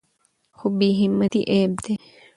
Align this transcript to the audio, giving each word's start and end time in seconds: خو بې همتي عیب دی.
خو 0.57 0.67
بې 0.77 0.89
همتي 0.99 1.41
عیب 1.51 1.71
دی. 1.83 1.93